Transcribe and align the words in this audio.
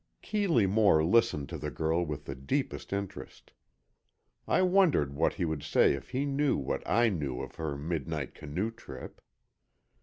Keeley 0.23 0.65
Moore 0.65 1.03
listened 1.05 1.47
to 1.49 1.59
the 1.59 1.69
girl 1.69 2.03
with 2.03 2.25
the 2.25 2.33
deepest 2.33 2.91
interest. 2.91 3.53
I 4.47 4.63
wondered 4.63 5.13
what 5.13 5.35
he 5.35 5.45
would 5.45 5.61
say 5.61 5.93
if 5.93 6.09
he 6.09 6.25
knew 6.25 6.57
what 6.57 6.81
I 6.89 7.09
knew 7.09 7.39
of 7.43 7.53
her 7.57 7.77
midnight 7.77 8.33
canoe 8.33 8.71
trip! 8.71 9.21